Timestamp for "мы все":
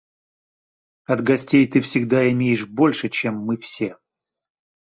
3.35-3.97